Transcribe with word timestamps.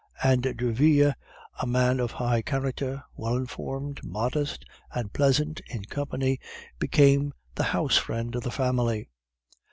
And 0.23 0.41
Derville, 0.57 1.13
a 1.61 1.67
man 1.67 1.99
of 1.99 2.13
high 2.13 2.41
character, 2.41 3.03
well 3.15 3.35
informed, 3.37 4.03
modest, 4.03 4.65
and 4.91 5.13
pleasant 5.13 5.61
in 5.67 5.85
company, 5.85 6.39
became 6.79 7.33
the 7.53 7.65
house 7.65 7.97
friend 7.97 8.33
of 8.33 8.41
the 8.41 8.49
family. 8.49 9.11